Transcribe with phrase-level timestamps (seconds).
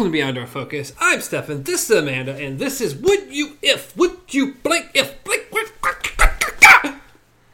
[0.00, 0.94] Welcome to Beyond Our Focus.
[0.98, 1.64] I'm Stefan.
[1.64, 3.94] This is Amanda, and this is Would You If?
[3.98, 5.22] Would You Blink If?
[5.24, 5.46] Blink.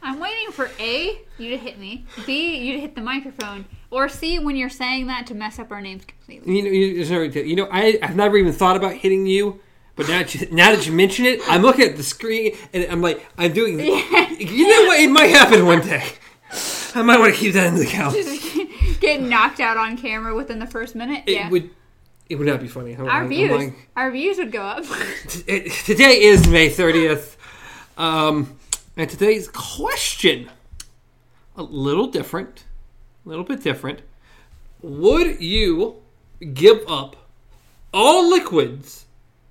[0.01, 4.07] I'm waiting for A, you to hit me, B, you to hit the microphone, or
[4.07, 6.55] C, when you're saying that, to mess up our names completely.
[6.55, 9.59] You know, you, you know, you know I, I've never even thought about hitting you,
[9.97, 12.85] but now that you, now that you mention it, I'm looking at the screen and
[12.89, 13.77] I'm like, I'm doing.
[14.39, 14.99] You know what?
[15.01, 16.05] It might happen one day.
[16.95, 18.15] I might want to keep that in the account.
[19.01, 21.23] Get knocked out on camera within the first minute.
[21.25, 21.49] It yeah.
[21.49, 21.71] would.
[22.29, 22.95] It would not be funny.
[22.95, 23.75] I'm- our views, lying.
[23.95, 24.85] our views would go up.
[25.47, 27.35] It- today is May 30th.
[27.97, 28.57] Um,
[28.95, 30.49] and today's question,
[31.55, 32.65] a little different,
[33.25, 34.01] a little bit different.
[34.81, 36.01] Would you
[36.53, 37.15] give up
[37.93, 39.05] all liquids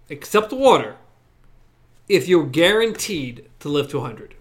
[0.09, 0.97] except water
[2.09, 4.35] if you're guaranteed to live to 100?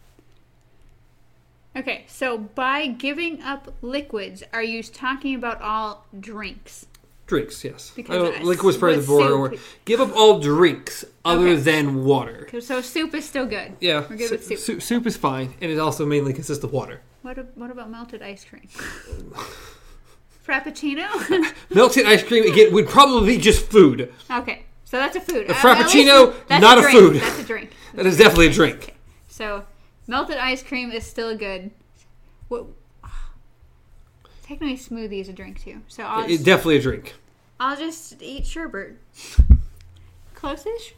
[1.78, 6.86] okay, so by giving up liquids, are you talking about all drinks?
[7.28, 7.92] Drinks, yes.
[7.96, 9.56] Because I don't, liquids part of the border.
[9.56, 11.56] soup- Give up all drinks other Okay.
[11.62, 12.48] than water.
[12.62, 13.74] So soup is still good.
[13.82, 14.60] Yeah, We're good with soup.
[14.60, 14.82] soup.
[14.84, 17.02] soup is fine, and it also mainly consists of water.
[17.24, 18.68] What, a- what about melted ice cream?
[20.46, 21.08] Frappuccino?
[21.74, 24.14] Melted ice cream again would probably be just food.
[24.30, 25.48] okay, so that's a food.
[25.50, 27.00] A Uh, least Frappuccino, that's not a drink.
[27.00, 27.16] food.
[27.22, 27.72] That's a drink.
[27.96, 28.94] That is definitely a drink.
[29.28, 29.66] So,
[30.06, 31.72] melted ice cream is still good.
[32.50, 32.66] What?
[34.48, 35.82] Technically, smoothie is a drink too.
[35.88, 37.16] So I'll It's just, definitely a drink.
[37.60, 38.96] I'll just eat sherbet.
[40.36, 40.94] Close-ish.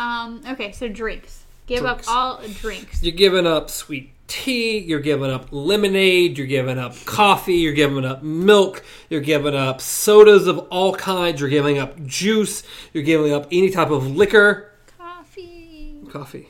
[0.00, 0.40] Um.
[0.48, 0.72] Okay.
[0.72, 1.44] So drinks.
[1.66, 2.08] Give Drinks.
[2.08, 3.00] up all drinks.
[3.02, 4.78] You're giving up sweet tea.
[4.78, 6.36] You're giving up lemonade.
[6.36, 7.54] You're giving up coffee.
[7.54, 8.82] You're giving up milk.
[9.08, 11.40] You're giving up sodas of all kinds.
[11.40, 12.64] You're giving up juice.
[12.92, 14.72] You're giving up any type of liquor.
[14.98, 15.94] Coffee.
[16.10, 16.48] Coffee.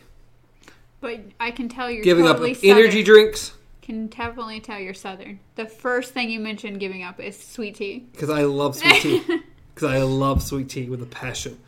[1.02, 3.04] But I can tell you're Giving totally up energy Southern.
[3.04, 3.52] drinks
[3.90, 5.40] Can definitely tell you're southern.
[5.56, 8.06] The first thing you mentioned giving up is sweet tea.
[8.12, 9.24] because I love sweet tea.
[9.74, 11.58] Because I love sweet tea with a passion.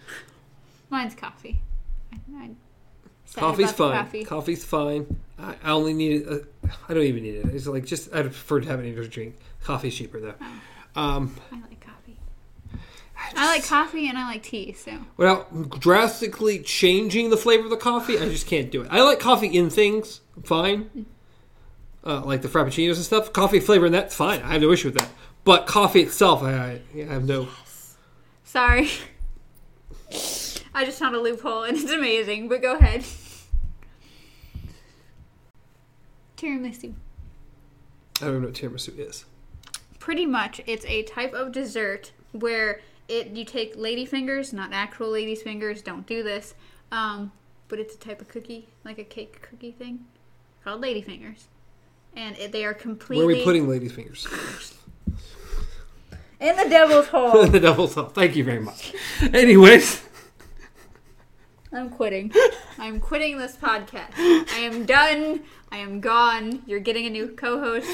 [0.89, 1.59] Mine's coffee.
[2.13, 2.51] I, I,
[3.35, 3.97] Coffee's fine.
[3.97, 4.25] Coffee.
[4.25, 5.17] Coffee's fine.
[5.37, 6.29] I, I only need it.
[6.29, 7.47] Uh, I don't even need it.
[7.47, 9.37] It's like just I prefer to have an energy drink.
[9.65, 10.35] Coffee's cheaper though.
[10.95, 12.19] Um, I like coffee.
[13.17, 14.75] I, I like coffee and I like tea.
[14.75, 18.17] So without drastically changing the flavor of the coffee.
[18.17, 18.89] I just can't do it.
[18.93, 21.07] I like coffee in things, fine.
[22.05, 23.33] Uh, like the frappuccinos and stuff.
[23.33, 24.43] Coffee flavor in that's fine.
[24.43, 25.09] I have no issue with that.
[25.45, 27.49] But coffee itself, I, I, have no.
[28.45, 28.89] Sorry.
[30.75, 33.05] I just found a loophole and it's amazing, but go ahead.
[36.37, 36.95] Tiramisu.
[38.21, 39.25] I don't know what tiramisu is.
[39.99, 45.11] Pretty much, it's a type of dessert where it you take lady fingers, not actual
[45.11, 45.83] ladies' fingers.
[45.83, 46.55] Don't do this.
[46.91, 47.33] Um,
[47.69, 50.05] but it's a type of cookie, like a cake cookie thing,
[50.63, 51.49] called lady fingers,
[52.17, 54.27] and it, they are completely Where are we putting ladies' fingers?
[56.41, 57.41] in the devil's hole.
[57.45, 58.07] In the devil's hole.
[58.07, 58.95] Thank you very much.
[59.33, 60.03] Anyways,
[61.73, 62.33] I'm quitting.
[62.79, 64.13] I'm quitting this podcast.
[64.17, 65.43] I am done.
[65.71, 66.63] I am gone.
[66.67, 67.89] You're getting a new co-host.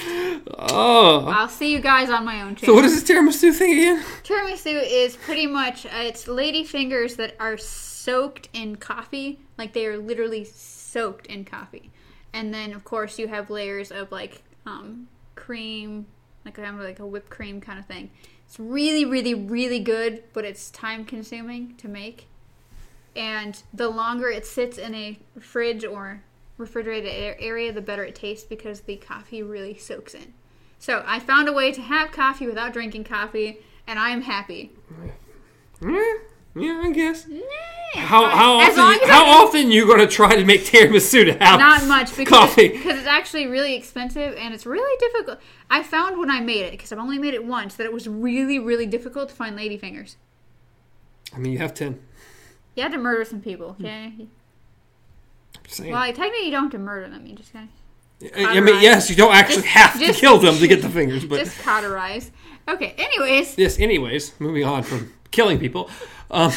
[0.59, 1.27] oh.
[1.29, 2.75] I'll see you guys on my own So channel.
[2.75, 4.03] what is this tiramisu thing again?
[4.25, 9.87] Tiramisu is pretty much uh, it's lady fingers that are soaked in coffee, like they
[9.87, 11.93] are literally soaked in coffee,
[12.33, 16.06] and then of course you have layers of like um, cream,
[16.44, 18.11] like kind of like a whipped cream kind of thing.
[18.47, 22.27] It's really, really, really good, but it's time consuming to make,
[23.15, 26.22] and the longer it sits in a fridge or
[26.56, 30.34] refrigerated area, the better it tastes because the coffee really soaks in.
[30.78, 34.72] So I found a way to have coffee without drinking coffee, and I am happy.
[35.83, 36.15] Yeah,
[36.61, 37.27] yeah, I guess.
[37.95, 41.25] How how As often as how I- often you going to try to make tiramisu
[41.25, 42.69] to have Not much because coffee?
[42.69, 45.39] because it's actually really expensive and it's really difficult.
[45.71, 48.07] I found when I made it because I've only made it once that it was
[48.07, 50.17] really really difficult to find ladyfingers.
[51.35, 51.99] I mean, you have ten.
[52.75, 53.85] You had to murder some people, hmm.
[53.87, 54.13] okay?
[55.65, 55.91] Just saying.
[55.91, 57.27] Well, like, technically you don't have to murder them.
[57.27, 57.69] You just kind
[58.37, 60.83] I, I mean, yes, you don't actually Just- have just- to kill them to get
[60.83, 62.31] the fingers, but just cauterize.
[62.69, 62.94] Okay.
[62.99, 63.79] Anyways, yes.
[63.79, 65.91] Anyways, moving on from killing people.
[66.31, 66.53] Um,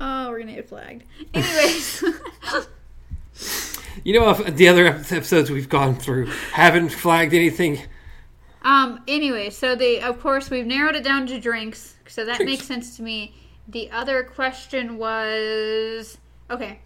[0.00, 1.04] oh, we're gonna get flagged.
[1.34, 2.04] Anyways,
[4.04, 7.80] you know, the other episodes we've gone through haven't flagged anything.
[8.62, 9.02] Um.
[9.06, 12.52] Anyway, so the of course we've narrowed it down to drinks, so that Drinks.
[12.52, 13.34] makes sense to me.
[13.68, 16.18] The other question was
[16.50, 16.80] okay.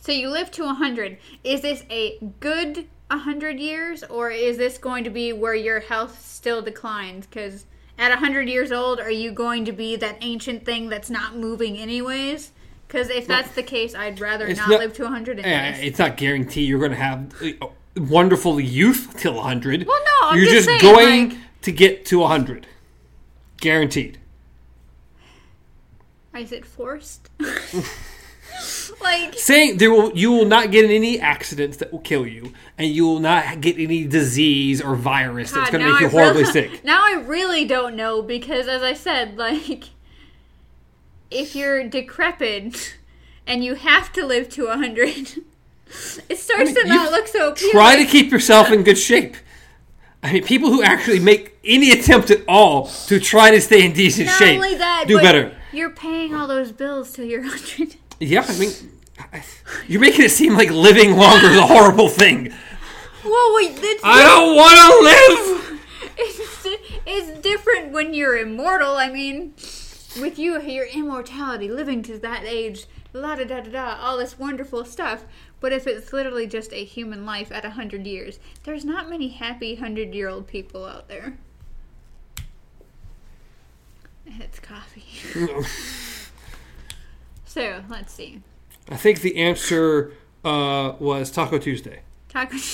[0.00, 1.18] So you live to hundred.
[1.44, 6.24] Is this a good hundred years, or is this going to be where your health
[6.24, 7.26] still declines?
[7.26, 7.66] Because
[7.98, 11.76] at hundred years old, are you going to be that ancient thing that's not moving
[11.76, 12.52] anyways?
[12.88, 15.40] Because if that's the case, I'd rather not, not- live to hundred.
[15.40, 15.82] Eh, anyways.
[15.84, 17.66] it's not guaranteed you're going to have uh,
[17.96, 19.86] wonderful youth till 100.
[19.86, 22.66] Well, no, I'm you're just just, saying, going like- to get to 100.
[23.60, 24.18] Guaranteed.
[26.34, 27.30] I said forced.
[29.02, 32.52] like saying there will you will not get in any accidents that will kill you,
[32.78, 36.10] and you will not get any disease or virus that's going to make you I
[36.10, 36.84] horribly really- sick.
[36.92, 39.90] Now I really don't know because, as I said, like
[41.30, 42.96] if you're decrepit
[43.46, 45.08] and you have to live to hundred,
[46.28, 47.72] it starts I mean, to not look so appealing.
[47.72, 49.36] Try to keep yourself in good shape.
[50.22, 53.92] I mean, people who actually make any attempt at all to try to stay in
[53.92, 55.56] decent Not shape that, do better.
[55.72, 57.96] You're paying all those bills till you're hundred.
[58.22, 58.70] Yeah, I mean,
[59.88, 62.52] you're making it seem like living longer is a horrible thing.
[63.24, 65.80] Whoa, wait, that's I don't want to live.
[66.18, 66.66] it's,
[67.04, 68.94] it's different when you're immortal.
[68.94, 69.54] I mean,
[70.20, 74.38] with you, your immortality, living to that age, la da da da da, all this
[74.38, 75.24] wonderful stuff.
[75.58, 79.30] But if it's literally just a human life at a hundred years, there's not many
[79.30, 81.38] happy hundred year old people out there.
[84.26, 85.02] It's coffee.
[87.52, 88.40] so let's see.
[88.88, 90.12] I think the answer
[90.44, 92.00] uh, was Taco Tuesday.
[92.28, 92.56] Taco.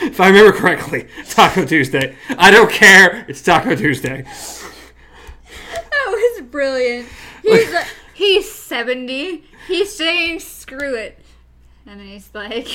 [0.00, 2.16] If I remember correctly, Taco Tuesday.
[2.36, 3.24] I don't care.
[3.28, 4.24] It's Taco Tuesday.
[5.72, 7.08] That was brilliant.
[7.42, 9.44] He's like, he's seventy.
[9.68, 11.18] He's saying screw it,
[11.86, 12.68] and then he's like,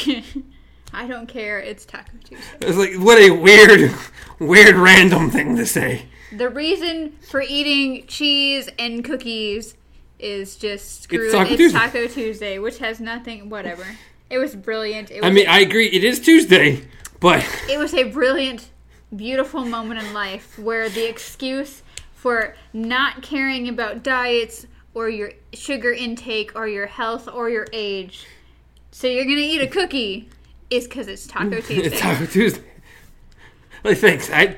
[0.93, 1.59] I don't care.
[1.59, 2.45] It's Taco Tuesday.
[2.61, 3.93] It's like what a weird,
[4.39, 6.05] weird, random thing to say.
[6.31, 9.75] The reason for eating cheese and cookies
[10.19, 11.37] is just screw It's it.
[11.37, 11.79] Taco it's Tuesday.
[11.79, 13.49] Taco Tuesday, which has nothing.
[13.49, 13.85] Whatever.
[14.29, 15.09] It was brilliant.
[15.09, 15.87] It was, I mean, I agree.
[15.87, 16.83] It is Tuesday,
[17.19, 18.69] but it was a brilliant,
[19.15, 21.81] beautiful moment in life where the excuse
[22.13, 28.27] for not caring about diets or your sugar intake or your health or your age,
[28.91, 30.29] so you're gonna eat a cookie,
[30.69, 31.75] is because it's Taco Tuesday.
[31.77, 32.63] it's Taco Tuesday.
[33.83, 34.29] Like, thanks.
[34.29, 34.57] I,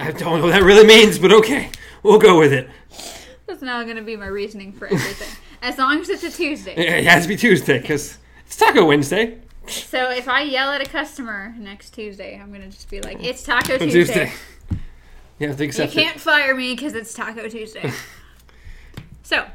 [0.00, 1.70] I don't know what that really means, but okay,
[2.02, 2.68] we'll go with it.
[3.52, 5.28] That's now gonna be my reasoning for everything.
[5.62, 6.74] as long as it's a Tuesday.
[6.74, 8.16] It has to be Tuesday because
[8.46, 9.40] it's Taco Wednesday.
[9.66, 13.42] So if I yell at a customer next Tuesday, I'm gonna just be like, "It's
[13.42, 14.32] Taco Tuesday." Tuesday.
[15.38, 17.90] You have to You can't fire me because it's Taco Tuesday.
[19.24, 19.46] so,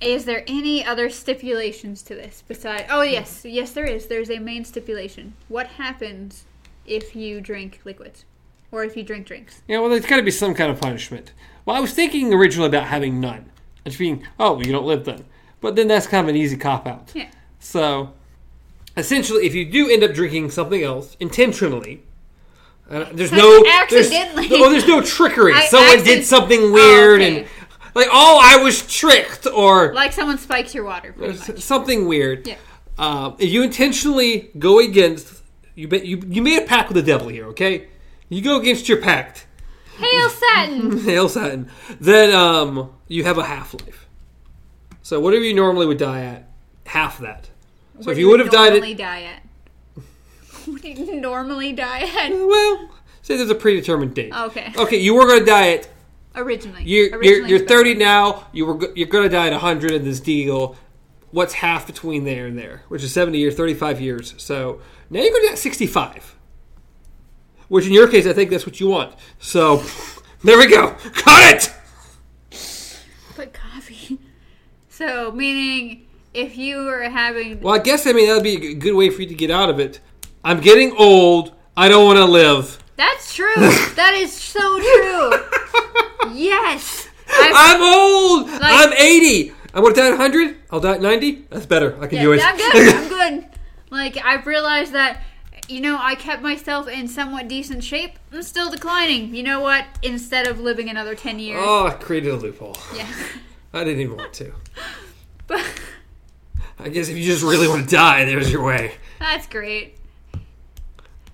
[0.00, 2.88] is there any other stipulations to this besides?
[2.90, 4.08] Oh yes, yes there is.
[4.08, 5.34] There's a main stipulation.
[5.48, 6.46] What happens
[6.84, 8.24] if you drink liquids,
[8.72, 9.62] or if you drink drinks?
[9.68, 11.32] Yeah, well, there's got to be some kind of punishment.
[11.70, 13.48] Well, I was thinking originally about having none.
[13.84, 15.24] It's being, oh, well, you don't live then.
[15.60, 17.12] But then that's kind of an easy cop out.
[17.14, 17.30] Yeah.
[17.60, 18.12] So,
[18.96, 22.02] essentially, if you do end up drinking something else intentionally,
[22.90, 24.48] uh, there's no Accidentally.
[24.48, 25.52] There's, oh, there's no trickery.
[25.54, 27.38] I Someone accident- did something Oh, weird okay.
[27.42, 27.48] and
[27.94, 31.14] like, oh, I was tricked, or Like someone spiked your water,
[31.56, 32.48] something weird.
[32.48, 32.56] Yeah.
[32.98, 35.40] Uh, if you intentionally go against,
[35.76, 37.44] you, you you made a pact with the devil here.
[37.46, 37.86] Okay,
[38.28, 39.46] you go against your pact.
[39.98, 40.98] Hail Satan!
[41.04, 41.70] Hail Satan.
[42.00, 44.06] Then um, you have a half life.
[45.02, 46.48] So whatever you normally would die at,
[46.86, 47.50] half that.
[48.00, 49.42] So if you would have died normally at die at?
[50.66, 52.30] What do you normally die at?
[52.32, 52.90] well,
[53.22, 54.32] say there's a predetermined date.
[54.34, 54.72] Okay.
[54.76, 55.88] Okay, you were going to die at
[56.36, 56.84] Originally.
[56.84, 57.82] you're you're, Originally you're it's better.
[57.84, 58.46] 30 now.
[58.52, 60.76] You were go- you're going to die at 100 in this deal.
[61.32, 64.34] What's half between there and there, which is 70 years, 35 years.
[64.36, 66.36] So now you're going to die at 65.
[67.70, 69.14] Which in your case, I think that's what you want.
[69.38, 69.82] So
[70.42, 70.96] there we go.
[71.14, 71.74] Cut it.
[73.36, 74.18] But coffee.
[74.88, 77.60] So, meaning if you were having.
[77.60, 79.52] Well, I guess I mean that would be a good way for you to get
[79.52, 80.00] out of it.
[80.44, 81.54] I'm getting old.
[81.76, 82.82] I don't want to live.
[82.96, 83.54] That's true!
[83.56, 86.34] that is so true!
[86.34, 87.08] yes!
[87.28, 88.50] I've, I'm old.
[88.60, 89.52] I'm 80.
[89.72, 90.56] I'm going to die at 100.
[90.70, 91.46] I'll die at 90.
[91.48, 91.96] That's better.
[92.02, 92.40] I can yeah, do it.
[92.44, 92.94] I'm good.
[92.94, 93.46] I'm good.
[93.90, 95.20] Like, I've realized that,
[95.70, 98.18] you know, I kept myself in somewhat decent shape.
[98.32, 99.34] I'm still declining.
[99.34, 99.86] You know what?
[100.02, 101.62] Instead of living another 10 years.
[101.64, 102.76] oh, I created a loophole.
[102.94, 103.06] Yeah.
[103.72, 104.52] I didn't even want to.
[105.46, 105.64] But
[106.78, 108.94] I guess if you just really want to die, there's your way.
[109.18, 109.96] that's great.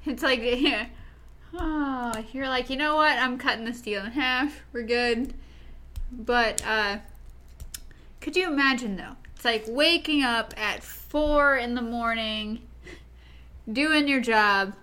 [0.07, 0.87] It's like, yeah.
[1.53, 3.19] Oh, you're like, you know what?
[3.19, 4.63] I'm cutting this deal in half.
[4.73, 5.35] We're good.
[6.11, 6.99] But, uh,
[8.23, 9.17] could you imagine though?
[9.35, 12.63] It's like waking up at four in the morning,
[13.71, 14.75] doing your job.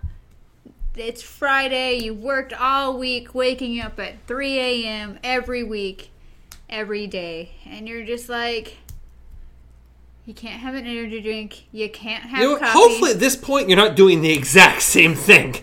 [0.96, 1.98] It's Friday.
[2.04, 5.18] You worked all week, waking up at 3 a.m.
[5.24, 6.10] every week,
[6.68, 7.52] every day.
[7.66, 8.76] And you're just like,
[10.24, 11.66] you can't have an energy drink.
[11.72, 12.70] You can't have You know, coffee.
[12.72, 15.56] hopefully at this point you're not doing the exact same thing.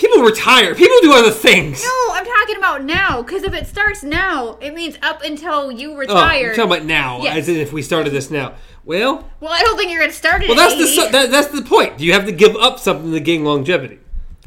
[0.00, 0.74] People retire.
[0.74, 1.84] People do other things.
[1.84, 3.22] No, I'm talking about now.
[3.22, 6.40] Because if it starts now, it means up until you Oh, retire.
[6.46, 7.36] you're talking about now, Yes.
[7.36, 8.54] as in if we started this now.
[8.84, 10.48] Well, well, I don't think you're going to start it.
[10.48, 11.06] well, at that's the 80.
[11.06, 12.00] su- that, that's the point.
[12.00, 13.98] You have to give up something to gain longevity.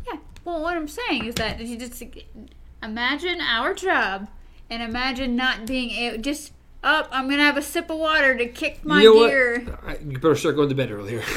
[0.08, 0.18] Yeah.
[0.44, 2.02] Well, what I'm saying is that you just
[2.82, 4.30] imagine our job
[4.72, 6.52] and imagine not being able just
[6.84, 9.78] up i'm gonna have a sip of water to kick my you know gear?
[9.88, 11.24] I- You better start going to bed earlier.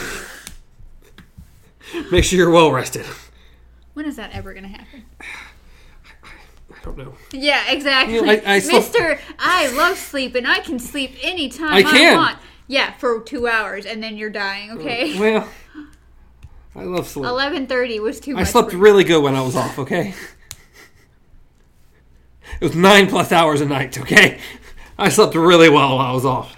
[2.11, 3.07] Make sure you're well rested.
[3.97, 5.05] When is that ever gonna happen
[6.71, 7.15] I don't know.
[7.33, 12.15] yeah exactly I- I mister i love sleep and i can sleep anytime I i,
[12.15, 15.49] want yeah for two hours and then you're dying okay Well,
[16.75, 17.25] I love sleep.
[17.25, 20.13] 11.30 was too I slept really good when I was off, okay?
[22.61, 24.39] It was nine plus hours a night, okay?
[24.99, 26.55] I slept really well while I was off.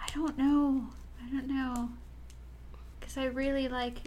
[0.00, 0.86] I don't know.
[1.24, 1.88] I don't know.
[2.98, 3.98] Because I really like.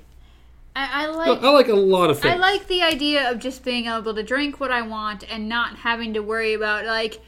[0.77, 1.41] I, I like.
[1.41, 2.35] I like a lot of things.
[2.35, 5.77] I like the idea of just being able to drink what I want and not
[5.77, 7.19] having to worry about like.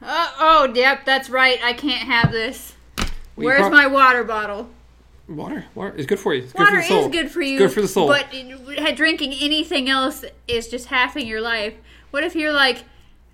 [0.00, 1.58] Uh, oh, yep, that's right.
[1.62, 2.74] I can't have this.
[2.96, 4.70] Well, Where's prob- my water bottle?
[5.28, 5.66] water?
[5.74, 6.44] Water is good for you.
[6.44, 7.04] It's good Water for the soul.
[7.04, 7.58] is good for It's you.
[7.58, 8.08] good for the soul.
[8.08, 11.74] But drinking anything else is just halving your life.
[12.10, 12.84] What if you're like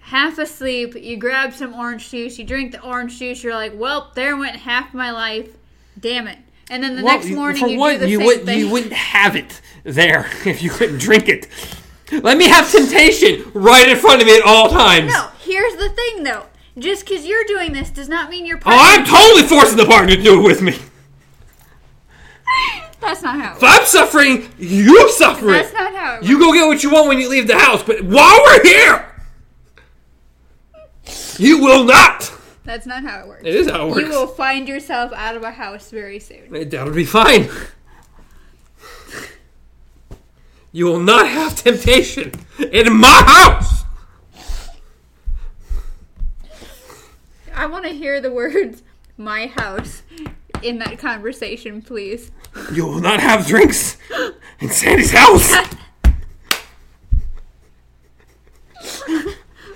[0.01, 4.11] half asleep, you grab some orange juice, you drink the orange juice, you're like, well,
[4.17, 5.57] there went half my life.
[5.99, 6.39] Damn it.
[6.71, 8.59] And then the Well, next morning for you one, do the you same wouldn't thing.
[8.59, 11.49] you wouldn't have it there if you couldn't drink it.
[12.13, 15.13] Let me have temptation right in front of me at all times.
[15.13, 16.47] No, here's the thing though.
[16.79, 18.63] Just because you're doing this does not mean you're Oh.
[18.67, 20.79] I'm totally forcing the partner to do it with me.
[23.01, 23.63] That's not how it If.
[23.65, 26.29] I'm suffering, you suffer That's not how it works.
[26.29, 29.13] You go get what you want when you leave the house, but while we're here,
[31.39, 32.33] you will not.
[32.65, 33.43] That's not how it works.
[33.45, 34.03] It is how it works.
[34.03, 36.69] You will find yourself out of a house very soon.
[36.71, 37.49] that'll be fine.
[40.73, 43.85] You will not have temptation in my house.
[47.55, 48.83] I want to hear the words
[49.17, 50.03] "my house"
[50.63, 52.33] in that conversation, please.
[52.73, 53.97] You will not have drinks
[54.59, 55.49] in Sandy's house.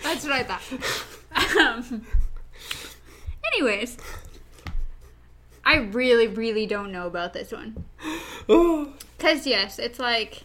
[0.02, 0.62] That's what I thought.
[1.56, 2.04] Um,
[3.54, 3.96] anyways,
[5.64, 7.84] I really, really don't know about this one.
[9.18, 10.44] Because, yes, it's like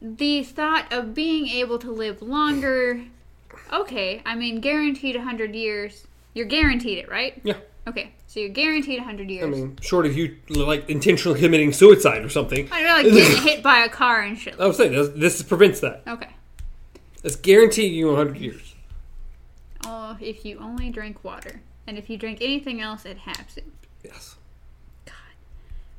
[0.00, 3.04] the thought of being able to live longer.
[3.70, 6.06] Okay, I mean, guaranteed 100 years.
[6.32, 7.40] You're guaranteed it, right?
[7.44, 7.58] yeah.
[7.86, 9.44] Okay, so you're guaranteed 100 years.
[9.44, 12.68] I mean, short of you like intentionally committing suicide or something.
[12.72, 14.56] I know, like getting hit by a car and shit.
[14.58, 16.02] I was saying this, this prevents that.
[16.06, 16.30] Okay.
[17.22, 18.73] It's guaranteeing you 100 years.
[19.86, 21.60] Oh, if you only drink water.
[21.86, 23.66] And if you drink anything else, it halves it.
[24.02, 24.36] Yes.
[25.04, 25.14] God.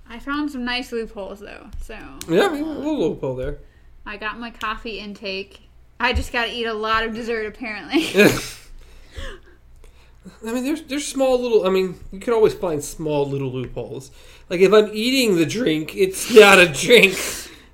[0.10, 1.68] I found some nice loopholes though.
[1.82, 1.96] So
[2.28, 3.60] Yeah, a little loophole there.
[4.06, 5.62] I got my coffee intake.
[6.00, 8.06] I just got to eat a lot of dessert apparently.
[10.46, 11.66] I mean, there's there's small little.
[11.66, 14.12] I mean, you can always find small little loopholes.
[14.50, 17.14] Like if I'm eating the drink, it's not a drink.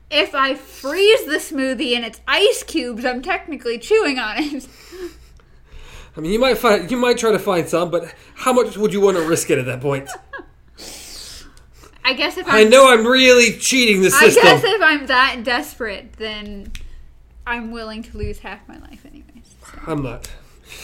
[0.10, 4.68] if I freeze the smoothie and it's ice cubes, I'm technically chewing on it.
[6.16, 8.94] I mean, you might find you might try to find some, but how much would
[8.94, 10.10] you want to risk it at that point?
[12.04, 15.44] I guess if I I'm, know I'm really cheating the I guess if I'm that
[15.44, 16.72] desperate, then
[17.46, 19.56] I'm willing to lose half my life anyways.
[19.88, 20.30] I'm not.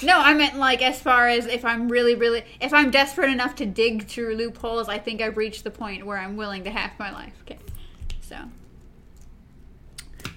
[0.04, 3.56] No, I meant like as far as if I'm really, really, if I'm desperate enough
[3.56, 6.98] to dig through loopholes, I think I've reached the point where I'm willing to half
[7.00, 7.34] my life.
[7.44, 7.58] Okay,
[8.22, 8.38] so,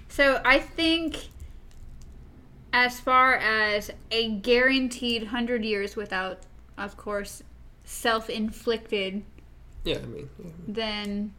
[0.09, 1.29] so I think
[2.73, 6.41] as far as a guaranteed hundred years without,
[6.79, 7.43] of course,
[7.85, 9.23] self-inflicted,
[9.85, 10.29] Yeah, I mean,
[10.69, 11.33] then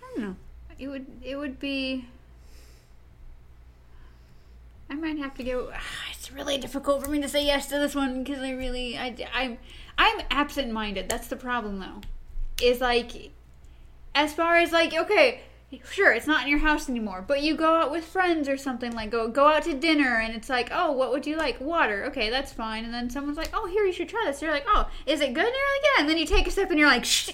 [0.00, 0.36] I don't know.
[0.78, 2.06] It would it would be.
[4.90, 5.72] I might have to go.
[6.12, 9.16] It's really difficult for me to say yes to this one because I really I
[9.34, 9.58] I'm
[9.98, 11.08] I'm absent-minded.
[11.08, 12.00] That's the problem though.
[12.64, 13.32] Is like
[14.14, 15.40] as far as like okay,
[15.90, 18.92] sure, it's not in your house anymore, but you go out with friends or something
[18.92, 21.60] like go go out to dinner and it's like, "Oh, what would you like?
[21.60, 22.84] Water." Okay, that's fine.
[22.84, 25.32] And then someone's like, "Oh, here you should try this." You're like, "Oh, is it
[25.34, 27.30] good?" And you're like, "Yeah." And then you take a sip and you're like, Shh.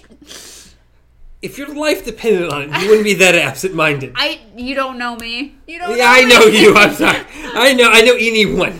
[1.41, 4.13] if your life depended on it, you wouldn't be that absent-minded.
[4.15, 5.55] I you don't know me.
[5.67, 6.75] You don't Yeah, know I know you.
[6.75, 7.19] I'm sorry.
[7.35, 7.89] I know.
[7.89, 8.79] I know anyone.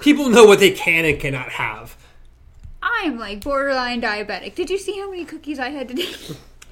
[0.00, 1.96] People know what they can and cannot have.
[2.80, 4.54] I'm like borderline diabetic.
[4.54, 6.12] Did you see how many cookies I had today?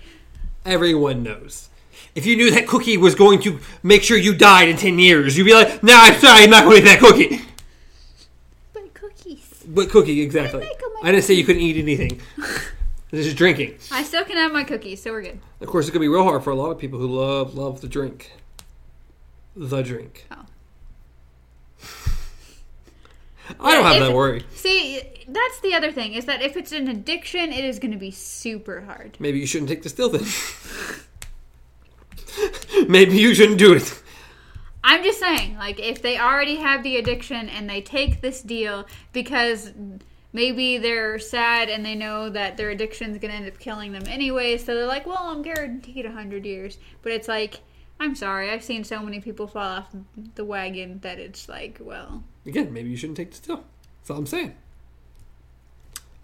[0.64, 1.68] Everyone knows.
[2.16, 5.36] If you knew that cookie was going to make sure you died in 10 years,
[5.36, 7.40] you'd be like, no, I'm sorry, I'm not going to eat that cookie.
[8.72, 9.62] but cookies.
[9.66, 10.62] What cookie, exactly?
[10.64, 12.20] I like 'em, I I didn't say you couldn't eat anything.
[13.12, 13.76] This is drinking.
[13.92, 15.38] I still can have my cookies, so we're good.
[15.60, 17.54] Of course, it's going to be real hard for a lot of people who love,
[17.54, 18.32] love the drink.
[19.54, 20.26] The drink.
[20.32, 20.44] Oh.
[23.60, 24.44] I don't have if- that worry.
[24.54, 27.96] See, that's the other thing is that if it's an addiction, it is going to
[27.96, 29.16] be super hard.
[29.20, 30.26] Maybe you shouldn't take the still then.
[32.88, 34.02] maybe you shouldn't do it.
[34.84, 38.86] I'm just saying, like, if they already have the addiction and they take this deal
[39.12, 39.72] because
[40.32, 44.56] maybe they're sad and they know that their addiction's gonna end up killing them anyway,
[44.56, 46.78] so they're like, well, I'm guaranteed 100 years.
[47.02, 47.60] But it's like,
[47.98, 49.88] I'm sorry, I've seen so many people fall off
[50.36, 53.64] the wagon that it's like, well, Again, maybe you shouldn't take this deal.
[53.98, 54.54] That's all I'm saying.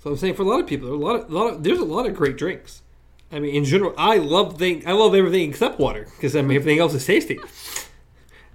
[0.03, 1.53] So I'm saying for a lot of people, there are a lot of, a lot
[1.53, 2.83] of there's a lot of great drinks.
[3.33, 6.57] I mean, in general, I love thing I love everything except water because I mean
[6.57, 7.39] everything else is tasty.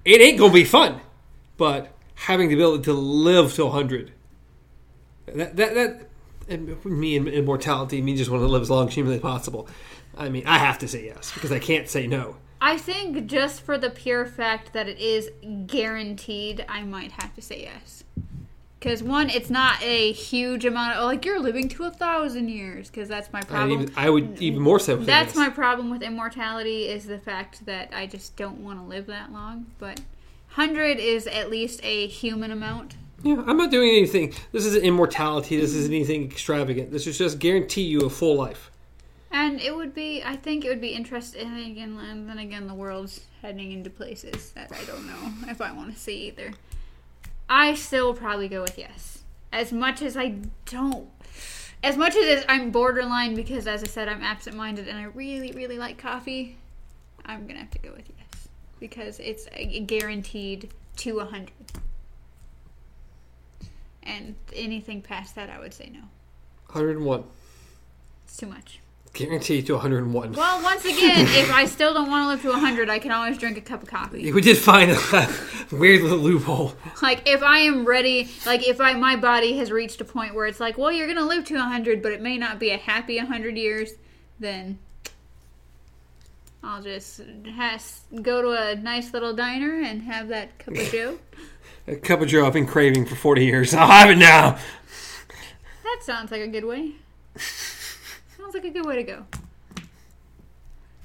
[0.06, 1.02] It ain't gonna be fun,
[1.58, 4.12] but having the ability to live to 100,
[5.34, 6.08] that that that
[6.48, 9.68] and me and immortality, me just want to live as long as humanly possible.
[10.16, 12.38] I mean, I have to say yes because I can't say no.
[12.62, 15.30] I think just for the pure fact that it is
[15.68, 18.04] guaranteed, I might have to say yes.
[18.88, 22.90] Because one, it's not a huge amount of like you're living to a thousand years.
[22.90, 23.82] Because that's my I, problem.
[23.82, 24.96] even, I would even more so.
[24.96, 29.08] That's my problem with immortality is the fact that I just don't want to live
[29.08, 29.66] that long.
[29.78, 30.00] But
[30.48, 32.96] hundred is at least a human amount.
[33.24, 34.34] Yeah, I'm not doing anything.
[34.54, 35.60] This isn't immortality.
[35.60, 36.90] This isn't anything extravagant.
[36.90, 38.72] This is just guarantee you a full life.
[39.32, 41.46] And it would be, I think it would be interesting.
[41.46, 45.60] And again, and then again, the world's heading into places that I don't know if
[45.60, 46.54] I want to see either.
[47.50, 49.24] I still probably go with yes.
[49.52, 50.36] As much as I
[50.66, 51.10] don't,
[51.84, 55.78] as much as I'm borderline because, as I said, I'm absent-minded and I really, really
[55.78, 56.58] like coffee.
[57.26, 58.48] I'm gonna have to go with yes
[58.80, 61.52] because it's a guaranteed to a hundred.
[64.04, 66.00] And anything past that, I would say no.
[66.72, 67.24] 101.
[68.26, 68.80] It's too much.
[69.18, 70.34] Guarantee to 101.
[70.34, 73.36] Well, once again, if I still don't want to live to 100, I can always
[73.40, 74.32] drink a cup of coffee.
[74.32, 75.36] We did find a
[75.72, 76.74] weird little loophole.
[77.02, 80.46] Like if I am ready, like if I my body has reached a point where
[80.46, 83.18] it's like, well, you're gonna live to 100, but it may not be a happy
[83.18, 83.94] 100 years,
[84.40, 84.78] then
[86.64, 87.22] I'll just
[87.56, 91.18] has, go to a nice little diner and have that cup of Joe.
[91.90, 93.74] A cup of Joe I've been craving for 40 years.
[93.74, 94.60] I'll have it now.
[95.86, 96.96] That sounds like a good way.
[98.52, 99.26] Sounds like a good way to go.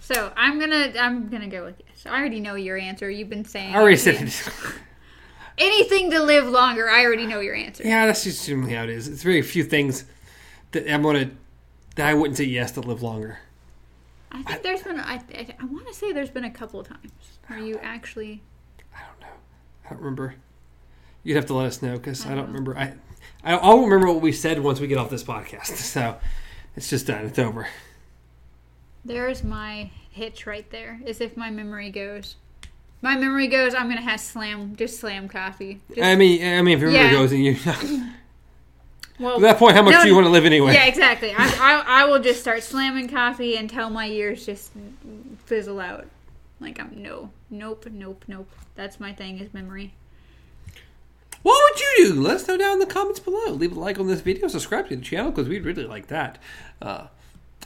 [0.01, 2.07] So I'm gonna I'm gonna go with yes.
[2.07, 3.09] I already know your answer.
[3.09, 4.43] You've been saying I already said it.
[5.59, 6.89] anything to live longer.
[6.89, 7.85] I already know your answer.
[7.85, 9.09] Yeah, that's just generally how it is.
[9.09, 10.05] It's very few things
[10.73, 11.31] that I'm gonna
[11.97, 13.39] that I wouldn't say yes to live longer.
[14.33, 16.89] I think there's been I I, I want to say there's been a couple of
[16.89, 17.13] times
[17.47, 18.43] where you actually
[18.95, 19.35] I don't know.
[19.87, 20.35] I don't remember.
[21.23, 22.59] You'd have to let us know because I, I don't know.
[22.59, 22.77] remember.
[22.77, 22.95] I
[23.45, 25.69] I- I'll remember what we said once we get off this podcast.
[25.77, 26.17] So
[26.77, 27.25] it's just done.
[27.27, 27.67] It's over.
[29.05, 31.01] there's my hitch right there.
[31.07, 32.37] Is if my memory goes.
[33.01, 33.75] My memory goes.
[33.75, 35.81] I'm gonna have slam just slam coffee.
[35.89, 37.11] Just, I mean, I mean, if everybody Yeah.
[37.13, 37.57] goes and you
[39.19, 40.75] well, at that point, how much No, do you want to live anyway?
[40.75, 41.33] Yeah, exactly.
[41.37, 44.71] I, I I will just start slamming coffee until my years just
[45.47, 46.07] fizzle out.
[46.61, 48.49] Like I'm no, nope, nope, nope.
[48.77, 49.95] That's my thing is memory.
[51.43, 52.21] What would you do?
[52.21, 53.53] Let us know down in the comments below.
[53.53, 56.39] Leave a like on this video, subscribe to the channel because we'd really like that.
[56.81, 57.09] Uh,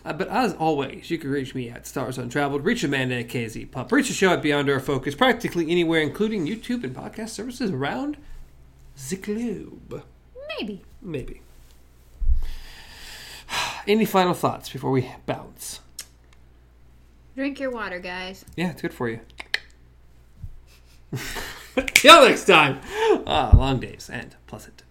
[0.02, 3.90] but as always, you can reach me at Stars Untraveled, reach Amanda at KZ Pup,
[3.90, 8.16] reach the show at Beyond Our Focus, practically anywhere, including YouTube and podcast services around
[9.10, 10.04] the globe.
[10.58, 10.82] Maybe.
[11.02, 11.42] Maybe.
[13.86, 15.80] Any final thoughts before we bounce?
[17.34, 18.44] Drink your water, guys.
[18.56, 19.20] Yeah, it's good for you.
[21.94, 22.80] Till next time.
[23.26, 24.82] Ah, long days and pleasant.